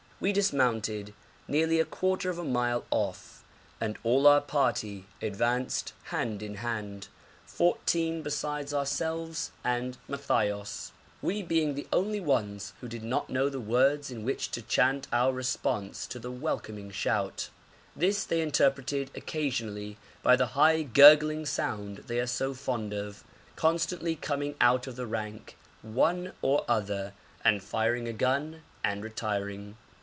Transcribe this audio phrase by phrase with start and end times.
[0.21, 1.15] We dismounted,
[1.47, 3.43] nearly a quarter of a mile off,
[3.79, 7.07] and all our party advanced hand in hand,
[7.47, 10.91] fourteen besides ourselves and Matthaios,
[11.23, 15.07] we being the only ones who did not know the words in which to chant
[15.11, 17.49] our response to the welcoming shout.
[17.95, 23.23] This they interrupted occasionally by the high gurgling sound they are so fond of,
[23.55, 27.13] constantly coming out of the rank, one or other,
[27.43, 29.77] and firing a gun and retiring.